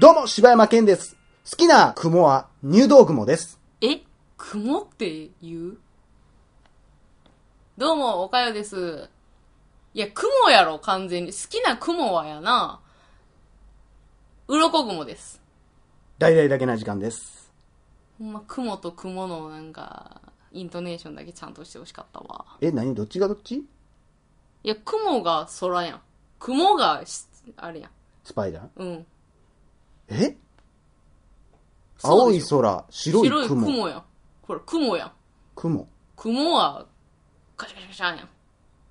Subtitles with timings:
[0.00, 1.16] どうも、柴山健です。
[1.48, 3.60] 好きな雲は入道雲です。
[3.80, 4.00] え？
[4.36, 5.78] 雲って言う？
[7.78, 9.08] どうも、おかよです。
[9.94, 11.32] いや、雲やろ、完全に。
[11.32, 12.80] 好きな雲はやな。
[14.48, 15.40] 鱗雲です。
[16.18, 17.52] 大々だけな時間です。
[18.18, 20.20] ほんま、雲と雲のなんか、
[20.50, 22.44] イントネーションだけちゃんとしてほしかったわ。
[22.60, 22.92] え、何？
[22.94, 23.56] どっちがどっち？
[23.56, 23.64] い
[24.64, 26.00] や、雲が空やん。
[26.42, 27.24] 雲がし、
[27.56, 27.90] あれやん。
[28.24, 28.68] スパイダー？
[28.76, 29.06] うん。
[30.08, 30.36] え？
[31.98, 33.44] そう青いでしょ空、白い雲。
[33.44, 34.02] 白い雲やん。
[34.42, 35.12] ほら、雲やん。
[35.54, 35.88] 雲？
[36.16, 36.84] 雲は、
[37.56, 38.28] カシャカシャカシャやん。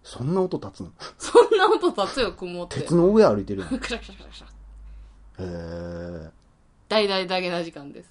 [0.04, 0.92] そんな音立つの？
[1.20, 2.80] そんな音立つよ、雲って。
[2.80, 3.74] 鉄の上歩いてるやん。
[3.76, 4.48] へカシャカシャカシャカシャ。
[5.40, 6.30] え。
[6.88, 8.10] 大々だけな時間です。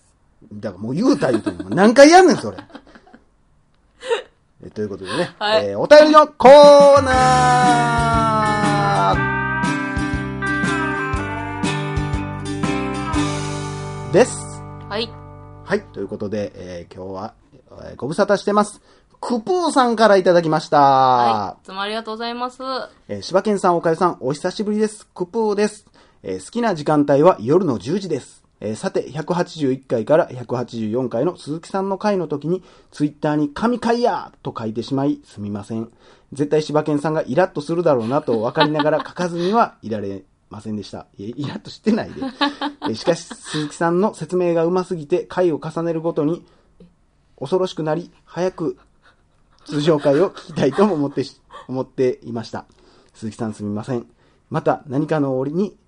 [0.52, 2.58] だからもう言うた言うてんの何回やんねん、それ。
[4.64, 8.19] えということでね、はいえーお便りのコーナ
[15.70, 15.82] はい。
[15.82, 17.34] ということで、えー今日は、
[17.84, 18.80] えーご無沙汰してます。
[19.20, 20.80] クプーさんからいただきました。
[20.80, 21.62] はい。
[21.62, 22.58] いつもありがとうございます。
[23.06, 25.06] えー柴犬さん、おかゆさん、お久しぶりです。
[25.06, 25.86] クプーです。
[26.24, 28.42] えー好きな時間帯は夜の10時です。
[28.58, 35.88] えーさて、181回から184回の鈴木さんの回の時に、ツイッターに神回やと書いてしまい、すみません。
[36.32, 41.06] 絶対柴犬さんがイラッとするだろうなと分かりながら書かずにはいられませんでした。
[41.16, 42.20] いや、イラッとしてないで。
[42.82, 46.44] えーしかし、鈴木さんの説明がうますぎて、回を重ねるごとに、
[47.38, 48.76] 恐ろしくなり、早く
[49.64, 52.66] 通常回を聞きたいとも思ってし、思っていました。
[53.14, 54.06] 鈴木さんすみません。
[54.50, 55.78] また何かの折に、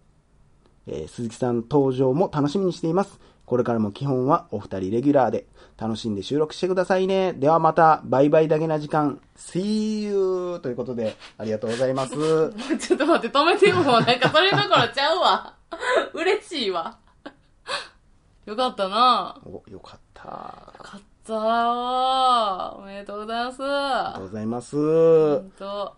[0.86, 3.18] えー鈴木さん登場も楽しみにしています。
[3.46, 7.32] これからも基本はお二人レギュラーで楽しんで収録してくださいね。
[7.32, 9.20] ではまた、バイバイだけな時間。
[9.36, 10.60] See you!
[10.60, 12.12] ということで、ありがとうございます。
[12.78, 15.54] ちょっと待って、止めてもうなんかそれどころちゃうわ。
[16.14, 16.98] 嬉しいわ。
[18.46, 20.22] よかったなお、よかった。
[20.24, 20.28] よ
[20.78, 23.62] かったわおめでとうございます。
[23.62, 24.76] ありがとうございます。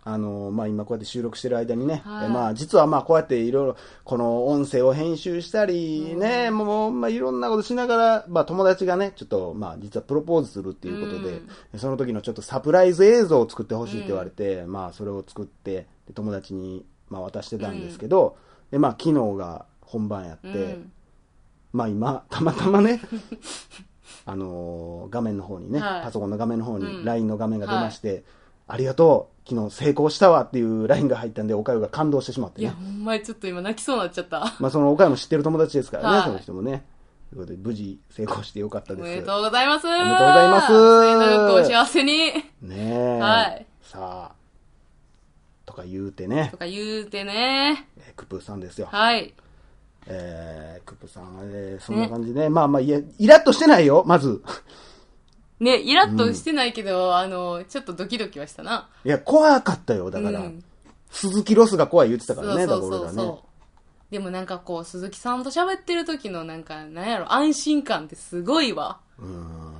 [0.05, 2.27] あの、まあ、今こうやって収録してる間にね、はい。
[2.27, 11.41] えまあ、実はまあ、こうやっていろいろ、この音声を編集したりね、もう、まあ、いろんなことしながら、まあ、友達がね、ちょっと、まあ、実はプロポーズするっていうことで、
[11.79, 18.37] その時のちょっとサプライズ映像を作ってほしいって言われて、まあ、それを作って、で友達に、まあ、渡してたんですけど、
[18.71, 20.93] で、まあ、昨日が本番やって、うん。
[21.73, 23.01] まあ今、たまたまね、
[24.27, 28.25] あのー画面の方にね、はいパソコンの画面の方にうん LINE の画面が出まして、
[28.67, 32.77] ありがとう、昨日成功したわっていう LINE が入ったんで、おかゆが感動してしまっていや、ね。
[32.83, 34.55] ほんまにちょっと今泣きそうになっちゃった。
[34.59, 36.85] まあそのおかゆも知ってる友達ですからね、はいその人もね。
[37.31, 39.03] ということで、無事成功してよかったです。
[39.03, 39.87] おめでとうございます。
[39.87, 42.13] おめでとうございます末永くお幸せに。
[42.63, 43.19] ねえ。
[43.21, 44.33] はいさあ、
[45.67, 47.87] とか言うてねと、か言うてね。
[47.99, 48.89] えークプーさんですよ。
[48.91, 49.35] はい。
[50.07, 54.43] えー、クプーさんはね、そんな感じで、まあまあ、いや、イラッとしてないよ、まず。
[55.61, 58.89] ね、イラッとしてないけど、あの、ちょっとドキドキはしたな。
[59.05, 60.41] いや、怖かったよ、だから。
[60.41, 60.65] うん
[61.15, 63.17] 鈴木ロスが怖い言ってたからね、そうそうだから俺らね。
[63.17, 63.55] そうそう。
[64.11, 68.99] でもなんかこう、鈴木さんと喋ってる時のなんか、なんやろ、安心感ってすごいわ。
[69.19, 69.75] うーん。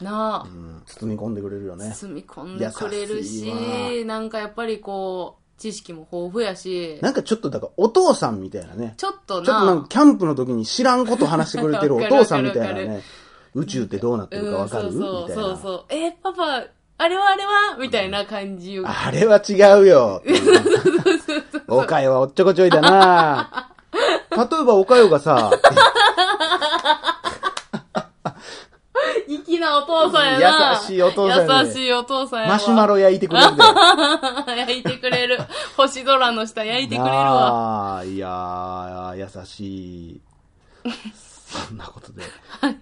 [0.00, 0.48] なあ。
[0.48, 1.90] うん包み込んでくれるよね。
[1.92, 8.94] 包み込んでくれるし、なんかやっぱりこう、知識も豊富やし、なんかちょっとだからお父さんみたいなね。
[8.96, 13.02] ちょっとちょっとなんかな、キャンプの時に知らんこと話してくれてる お父さんみたいなね。
[13.54, 15.42] 宇宙ってどうなってるかわかる、うん、そうみたいな。
[15.42, 15.84] そうそうそう。
[15.88, 16.64] えーパパ、
[16.98, 18.84] あれはあれはみたいな感じを。
[18.86, 20.22] あれは違うよ。
[21.68, 23.70] おかよはおっちょこちょいだな
[24.30, 25.50] 例えばおかよがさ、
[29.56, 30.80] 粋なお父さんやな。
[30.82, 32.54] 優しいお父さんやね優しいお父さんやわ。
[32.54, 33.62] マシュマロ焼いてくれるで。
[34.58, 35.38] 焼いてくれる。
[35.76, 37.14] 星空の下焼いてくれるわ。
[37.14, 40.20] なあいやー、優しい。
[41.14, 42.22] そんなことで。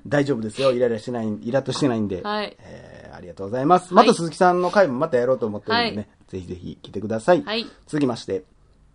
[0.06, 0.72] 大丈夫ですよ。
[0.72, 2.22] イライラしてない、イラッとしてないんで。
[2.22, 3.94] はいえーありがとうございます。
[3.94, 5.96] また鈴木さんの回もまたやろうと思ってるんでね。
[5.96, 7.44] はいぜひぜひ来てください。
[7.44, 8.44] はい続きまして、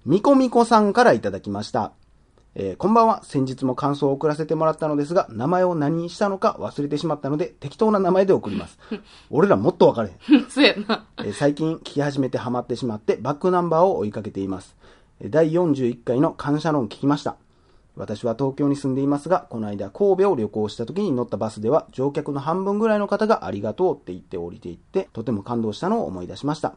[0.05, 1.93] みこみこさんからいただきました。
[2.55, 3.23] えーこんばんは。
[3.23, 8.79] 先日も感想を送らせてもらったのですが、名前を何にしたのか忘れてしまったので、適当な名前で送ります。
[9.29, 10.45] 俺らもっと分かれへん。
[10.49, 11.05] そうやな。
[11.19, 14.75] えー最近聞き始めてハマってしまってバックナンバーを追いかけています。
[15.19, 17.35] えー第41回の感謝論聞きました。
[17.95, 26.75] 私は東京に住んでいますが、この間神戸を旅行した時に乗ったバスでは乗客の半分ぐらいの方がありがとうって言って降りていって、とても感動したのを思い出しました。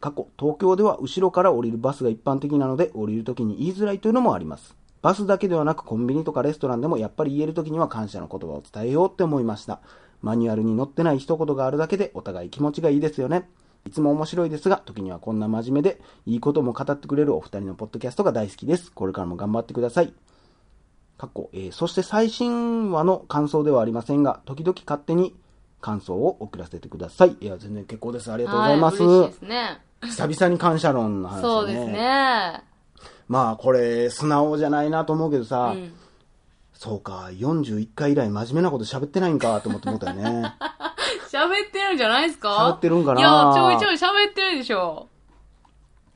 [0.00, 4.74] 過去、東京では後ろから降りるバスが一般的なので降りる時に言いづらいというのもあります。
[5.02, 9.80] バスだけではなくコンビニとかレストランでもやっぱり言える時には感謝の言葉を伝えようって思いました。
[10.22, 13.48] マニュアルに載ってない一言があるだけでお互い気持ちがいいですよね。
[13.84, 18.92] いつも面白いですが、時にはこんな真面目で、いいことも語ってくれるお二人のポッドキャストが大好きです。
[18.92, 20.14] これからも頑張ってください。
[21.18, 25.34] かっこ、えーそして最新話の感想ではありませんが、時々勝手に
[25.80, 27.36] 感想を送らせてください。
[27.40, 28.30] いや、全然結構です。
[28.30, 29.02] ありがとうございます。
[29.02, 29.80] はい、嬉しいですね。
[30.02, 31.42] 久々に感謝論の話、ね。
[31.42, 31.86] そうです。
[31.86, 32.71] ね。
[33.32, 35.90] まあ、これ、素直じゃないなと思うけどうさ、ん。
[36.74, 40.54] そうか、41回以来真面目なこと喋ってないんかと思って思ったよね。
[41.32, 42.50] 喋ってるんじゃないですか？
[42.50, 43.20] 喋ってるんかな？
[43.20, 45.08] いや、ちょいちょい喋ってるでしょ。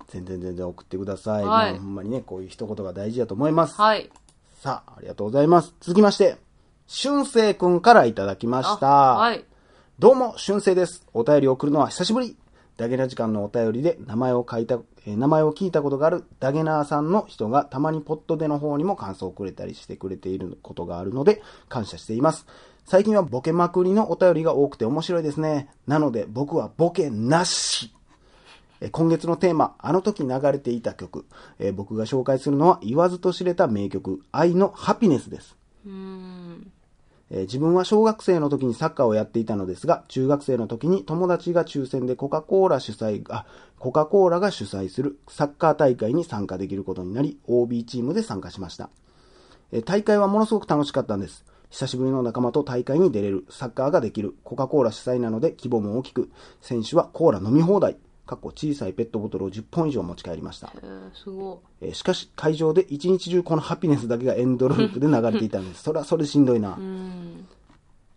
[0.08, 1.44] 全然全然送ってください。
[1.44, 3.80] はいまあほんまにね、こういう一言が大事だと思います。
[3.80, 4.10] はい。
[4.60, 5.72] さあ、ありがとうございます。
[5.80, 6.36] 続きまして、
[6.86, 9.12] 俊生くんからいただきました。
[9.14, 9.42] あはい。
[9.98, 11.06] どうも、俊生です。
[11.14, 12.36] お便りを送るのは久しぶり。
[12.76, 22.46] ダゲナ時間のお便りで名前を書いた、えー名前を聞いたことがあるダゲナーさんの人がたまにポットでの方にも感想をくれたりしてくれていることがあるので感謝しています。
[22.84, 25.68] 最近はボケまくりのお便りが多くて面白いですね。
[25.86, 27.92] なので僕はボケなし。
[28.80, 31.24] え今月のテーマ、あの時流れていた曲。
[31.58, 35.56] えー僕が紹介するのは言わずと知れた名曲、愛のハピネスです。
[37.30, 43.46] えー自分は小学生の時にサッカーをやっていたのですが、中学生の時に友達が抽選でコカ・コーラ主催、あ、
[43.78, 48.90] コカ・コーラが主催するサッカー大会に参加できることになり、OB チームで参加しました。
[49.72, 51.44] えー大会はものすごく楽しかったんです。
[51.70, 56.30] 久しぶりの仲間と大会に出れる、サッカーができる、コカ・コーラ主催なので規模も大きく、
[56.60, 57.96] 選手はコーラ飲み放題、
[58.26, 60.72] かっこ小さいペットボトルを10本以上持ち帰りました。
[60.76, 65.84] えー、すごえーしかし会場で一日中このハピネスだけがエンドロープで流れていたんです。
[65.84, 66.78] それはそれしんどいな。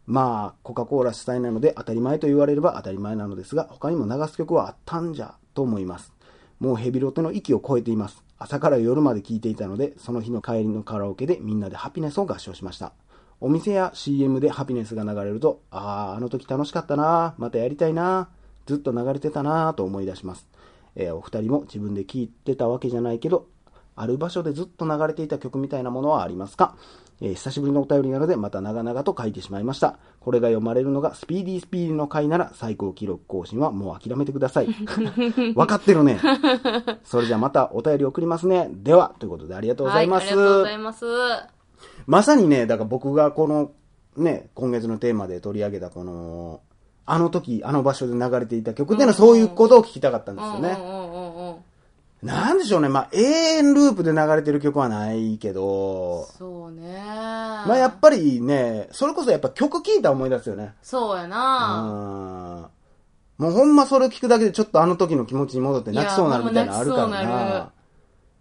[0.07, 6.11] まあ、コカ・コーラ主催なので当たり前と言われれば当たり前なのですが、他にも流す曲はあったんじゃ、と思います。
[6.59, 8.23] もうヘビロテの域を超えています。
[8.39, 12.93] 朝から夜まで聴いていたので、その日の帰りのカラオケでみんなでハピネスを合唱しました。
[13.39, 18.29] お店や CM でハピネスが流れると、ああ、あの時楽しかったなまたやりたいな
[18.69, 20.47] ずっと流れてたなと思い出します。
[20.95, 23.47] えーお二人も自分で聴いてたわけじゃないけど、
[23.95, 26.75] ある場所でずっと流れていた曲みたいなものはありますか、
[27.19, 29.97] えー久しぶりのお便りなのでまた長々と書いてしまいました。
[30.19, 34.67] これが読まれるのがスピーディースピーディーの回なら最高記録更新はもう諦めてください。
[35.55, 36.19] わかってるね。
[37.03, 38.69] それじゃあまたお便り送りますね。
[38.71, 40.27] では、ということでありがとうございます。
[40.27, 41.05] はい、ありがとうございます。
[42.05, 43.71] まさにね、だから僕がこの
[44.17, 46.61] ね、今月のテーマで取り上げたこの、
[47.05, 50.77] あの時、あの場所で流れていた曲っていうのはそういうことを聞きたかったんですよね。
[52.21, 52.89] なんでしょうね。
[52.89, 57.01] まあ、永遠ループで流れてる曲はないけど、そうね。
[57.01, 60.73] まあ、やっぱりね、それこそやっぱ曲聴いたら思い出すよね。
[60.81, 61.81] そうやうな。
[61.81, 62.69] ん。
[63.37, 67.71] もうほんまそれを聞くだけでちょっとあの時の気持ちに戻って泣きそうになるみたいなのあるからな。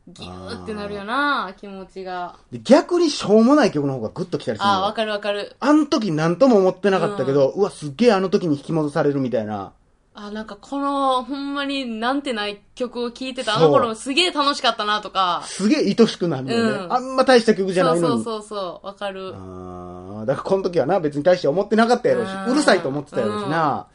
[0.09, 2.37] ギューってなるよな、気持ちが。
[2.51, 5.57] で逆にしょうもない曲の方がグッときたりするのああ、よわかるわかる。
[5.61, 9.73] あの時何とも思ってなかったけど、うわ、すっげえあの時に引き戻されるみたいな。
[10.15, 15.43] あ、なんかこの、ほんまになんてない曲を聴いてたあそうの頃すげえ楽しかったなとか。
[15.47, 16.71] すげえ愛しくなるのよね。
[16.71, 18.25] うんあんま大した曲じゃないのに。
[18.25, 19.33] そうそうそうそう、わかる。
[19.37, 23.87] あーだからこの時はな、別に大して思ってなかったやろうし、うんうるさいと思ってたやろうしな。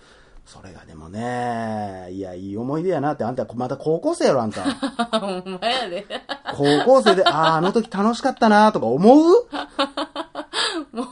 [0.45, 4.63] それがでもね、いや、いい思い出やなって、あんたまだ高校生やろ、あんた。
[5.19, 6.06] ほんまやで。
[6.56, 9.48] 高校生で、ああ、あの時楽しかったなとか思う？
[10.92, 11.04] も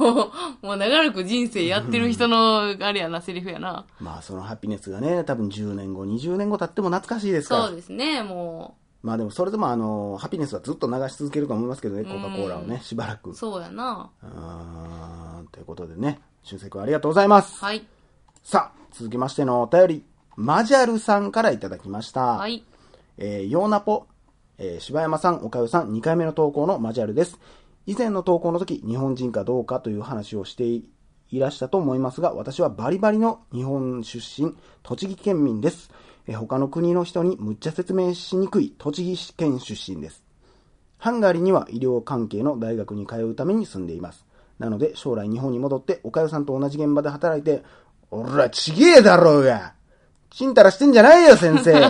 [0.62, 3.86] う、もう長らく人生やってる人の、あれやな、セリフやな。
[4.00, 7.68] まあ、そのハピネスがね、多分10年後、20年後経っても懐かしいですから。
[7.68, 13.36] そうですね、もまあでも、それでもあの、ハピネスはずっと流し続けると思いますけどね、コカ・コーラをね、しばらくう。。
[13.36, 14.10] そうやな。
[14.22, 17.64] あーということでね、修正君ありがとうございます。
[17.64, 17.84] はい。
[18.44, 20.04] さあ、続きましてのお便り、
[20.36, 22.22] マジャルさんからいただきました。
[22.22, 22.64] はい。
[23.20, 24.08] えー、ヨーナポ、
[24.58, 27.38] えー柴山さん、岡代さん、2回目の投稿のマジャルです。
[27.86, 30.90] 以前の投稿の時、日本人かどうかという話をしてい
[31.40, 35.92] らしたと思いますが、私はバリバリの日本出身、栃木県民です。
[36.26, 40.24] えー他の国の人にむっちゃ説明しにくい栃木県出身です。
[40.98, 44.26] ハンガリーには医療関係の大学に通うために住んでいます。
[44.62, 47.64] なので、将来日本に戻って、岡代さんと同じ現場で働いて、
[48.12, 49.74] おら、ちげえだろうが
[50.32, 51.90] ちんたらしてんじゃないよ、先生 おい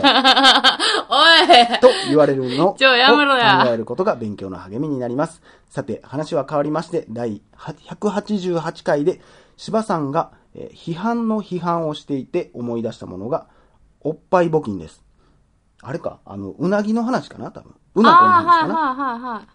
[1.80, 5.42] と言われるのをちょやめろや考えることが勉強の励みになります。
[5.70, 9.22] さて、話は変わりまして、第188回で、
[9.58, 13.46] 柴さんが、えー批判の批判をしていて思い出したものが、
[14.02, 15.04] おっぱい募金です。
[15.82, 17.76] あれか、あの、うなぎの話かな多分。
[17.96, 19.48] うなこの話かな、はいはいはいはい。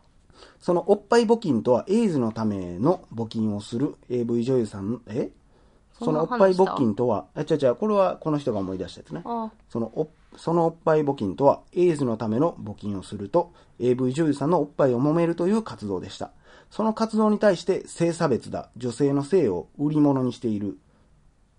[0.61, 5.31] そのおっぱい募金とは、エイズのための募金をする AV 女優さん、え？
[5.99, 9.23] そのおっぱい募金とは、え、違う違う、これはこの人が思い出したやつね。
[9.25, 16.31] あそのおそのおっぱい募金とは、エイズのための募金をすると、AV 女優さんのおっぱいを揉めるという活動でした。
[16.71, 20.77] その活動に対して性差別だ、女性の性を売り物にしている、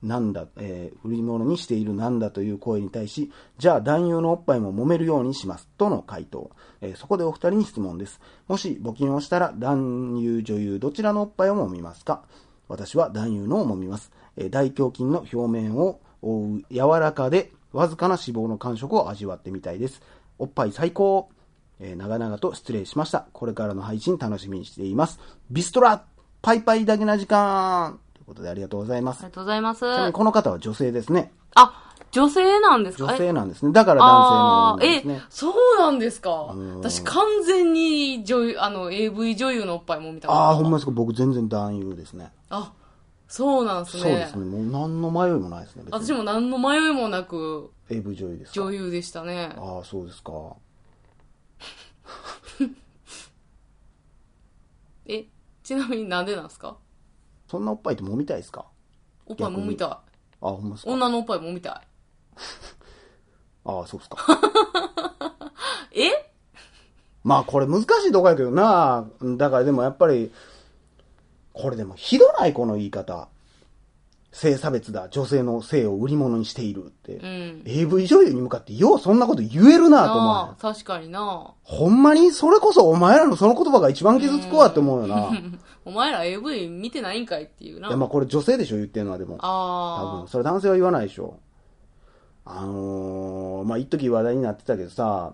[0.04, 5.68] なんだ、えー売り物にしているなんだという声に対し、じゃあ男優のおっぱいも揉めるようにします。
[5.80, 6.52] との回答。
[6.82, 8.20] えーそこでお二人に質問です。
[8.48, 12.22] もし募金をしたら男優女優どちらのおっぱいを揉みますか？
[12.68, 14.12] 私は男優のを揉みます。
[14.38, 20.02] えー大胸筋の表面を覆う柔らかでわずかな脂肪の感触を味わってみたいです。
[20.40, 21.30] おっぱい最高
[21.80, 23.28] えー長々と失礼しました。
[23.34, 25.20] これからの配信楽しみにしています。
[25.52, 26.04] ビストラ
[26.42, 29.18] パイパイだけな時間ということでありがとうございます。
[29.20, 29.80] ありがとうございます。
[29.80, 31.32] ちなみにこの方は女性ですね。
[31.56, 33.06] あ、女性なんですか？
[33.06, 33.72] 女え性なんですね。
[33.74, 34.18] だから男性の
[34.70, 34.86] ああー、
[35.18, 36.30] えそうなんですか？
[36.54, 40.92] ん私完全に女優、あの、AV 女優のおっぱいも見たことああ、ほんままですか？
[40.92, 42.32] 僕全然男優ですね。
[42.50, 42.72] あ、
[43.28, 44.04] そうなんですね。
[44.04, 44.46] そうですね。
[44.46, 45.84] もう何の迷いもないですね。
[45.86, 48.62] 私も何の迷いもなく AV 女優ですか？
[48.62, 49.54] 女優でしたね。
[49.58, 50.32] ああ、そうですか。
[55.06, 55.26] え、
[55.64, 56.78] ちなみになんでなんですか？
[57.50, 58.66] そんなおっぱいって揉みたいですか？
[59.26, 59.88] おっぱいもみたい。
[59.90, 60.00] あ
[60.42, 60.92] あ、ほんまですか？
[60.92, 61.74] 女のおっぱいもみたい。
[63.66, 64.18] ああ、そうですか。
[65.94, 66.10] え？
[67.24, 69.06] まあこれ難しいとこやけどな。
[69.38, 70.32] だからでもやっぱり、
[71.58, 73.28] これでもひどないこの言い方。
[74.32, 75.10] 性差別だ。
[75.10, 77.16] 女性の性を売り物にしているって。
[77.16, 77.64] うん。
[77.66, 85.36] AV 女優に向かってようそんなこと言えるなと思う確かになほんまにそれこそお前らのその言葉が一番傷つくわって思うよな。
[85.36, 85.44] い
[85.86, 87.90] お前ら AV 見てないんかいっていうな。
[87.90, 89.38] やまあこれ女性でしょ言ってるのはでも。
[89.38, 90.28] 多あ分。
[90.28, 91.40] それ男性は言わないでしょ。
[92.46, 95.34] あのー、まあ一時話題になってたけどさ、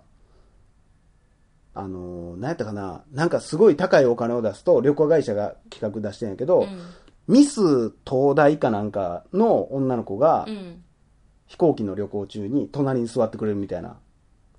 [1.76, 3.04] あのー、何やったかな？
[3.12, 6.72] なんかすごい高いお金を出すと旅行会社が企画出してんやけど、あ。
[6.72, 6.82] うん。
[7.28, 10.84] ミス東大かなんかの女の子がうん。
[11.46, 13.98] 飛行機の旅行中に隣に座ってくれるみたいな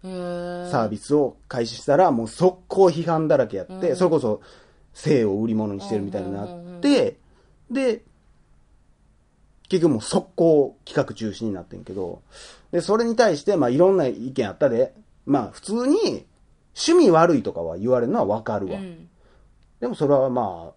[0.03, 4.43] サービスを開始したらもう速攻批判だらけやって、うんそれこそ
[4.93, 7.17] 性を売り物にしてるみたいになって、
[7.69, 8.03] で、
[9.69, 12.23] 結局もう速攻企画中止になってんけど、
[12.71, 14.95] で、それに対してまあいろんな意見あったで、
[15.27, 16.27] まあ普通に
[16.77, 18.79] 趣味悪いとかは言われるのはわかるわ。
[18.79, 19.09] うん。
[19.81, 20.73] でもそれはまあ、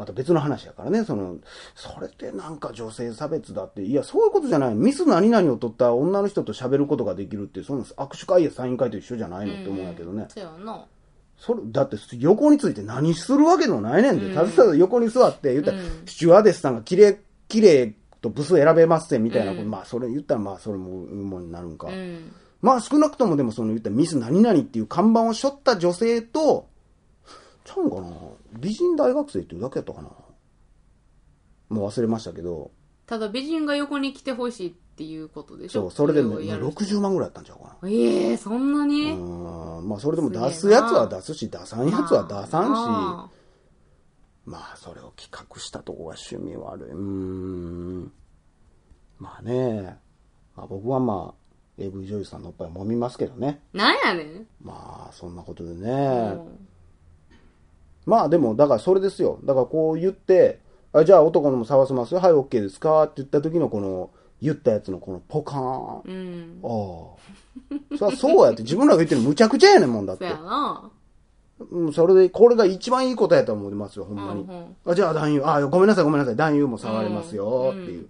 [0.00, 1.36] また別の話やからね、その、
[1.74, 4.74] それってなんか女性差別だって、いや、そういうことじゃない。
[4.74, 10.24] ミス何々を取った女の人と喋ることができるって、その握手会やサイン会と一緒じゃないのって思うんやけどね。
[10.28, 10.86] そうやな。
[11.36, 21.88] それ、だって横について何するわけでもないねんで、うんただただ横に座って言ったら、うんスチュワーデスさんが綺麗、綺麗とブス選べますってみたいなこと、うんまあそれ言ったらまあそれも、もになるんか。
[21.88, 22.32] うん。
[22.62, 26.68] まあ少なくともでもその言ったらミス何々っていう看板を背負った女性と、
[27.64, 28.10] ちゃうんかな？
[28.58, 30.08] 美人大学生っていうだけやったかな？
[31.68, 32.70] もう忘れましたけど、
[33.06, 35.82] ただ美人が横に来てほしいっていうことでしょ？
[35.82, 37.88] そう、それでね、をやる60万ぐらいやったんちゃうかな。
[37.88, 39.12] ええそんなに？
[39.12, 43.30] うん、まあそれでも出すやつは出すし、出さんやつは出さんし、ま
[44.46, 46.90] まあ、それを企画したとこが趣味悪い。
[46.90, 48.12] うーん。
[49.18, 49.96] まあね。
[50.56, 51.39] まあ僕はまあ、
[51.80, 53.60] AV 女優さんのおっぱい揉みますけどね。
[53.74, 54.46] あなんやねん。
[54.62, 56.30] まあ、そんなことでうね。
[56.30, 56.40] ん
[58.06, 59.38] まあでも、だからそれですよ。
[59.44, 60.58] だからこう言って、
[60.92, 62.20] あじゃあ男のも探せますよ。
[62.20, 63.04] はい、OK ですか？
[63.04, 64.10] って言った時のこの、
[64.42, 66.02] 言ったやつのこのポカーン。
[66.04, 66.60] うん。
[66.64, 66.66] あ
[67.92, 67.96] あ。
[67.98, 70.36] そりゃそうやって、自分らが言ってるのむちゃくちゃやねんもんだってそや。
[70.38, 70.90] な。
[71.70, 74.42] うん、それで、これが一番いいことやと思いますよ、ほんまに。
[74.42, 78.08] うんうんあじゃあ男優、あごめんなさいごめんなさい、男優も触れますよ、っていう。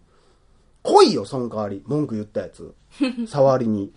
[0.83, 1.83] 来いよ、その代わり。
[1.87, 2.75] 文句言ったやつ。
[3.27, 3.93] 触りに。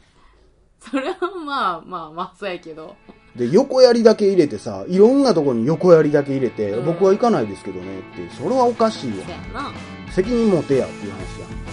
[0.80, 2.96] それはまあまあまあ、そうやけど。
[3.36, 9.32] で、横槍だけ入れてさ、いろんなとこに横槍だけ入れて、うん僕は行かないですけどねって、それはおかしいわそ。
[9.32, 9.72] やな。
[10.12, 11.64] 責任持てやっていう話やん。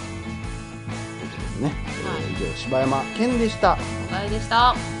[1.61, 1.73] ね、はい
[2.23, 3.73] えー以上、柴山健でした。
[3.73, 5.00] お疲れでした。